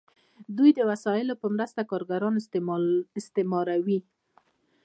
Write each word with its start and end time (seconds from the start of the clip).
دوی 0.57 0.69
د 0.75 0.79
وسایلو 0.89 1.39
په 1.41 1.47
مرسته 1.55 1.81
کارګران 1.91 2.33
استثماروي. 3.21 3.99